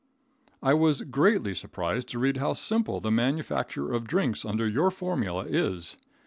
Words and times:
I 0.63 0.73
was 0.73 1.03
greatly 1.03 1.53
surprised 1.53 2.07
to 2.07 2.17
read 2.17 2.37
how 2.37 2.53
simple 2.53 2.99
the 2.99 3.11
manufacture 3.11 3.93
of 3.93 4.07
drinks 4.07 4.43
under 4.43 4.67
your 4.67 4.89
formula 4.89 5.43
is. 5.45 5.95